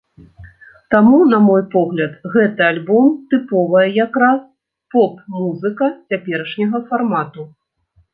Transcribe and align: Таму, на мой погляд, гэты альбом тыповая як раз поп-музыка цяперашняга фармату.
Таму, 0.93 1.17
на 1.33 1.39
мой 1.47 1.59
погляд, 1.73 2.15
гэты 2.35 2.61
альбом 2.69 3.11
тыповая 3.33 3.83
як 3.97 4.17
раз 4.23 4.39
поп-музыка 4.95 5.91
цяперашняга 6.09 6.79
фармату. 6.89 7.47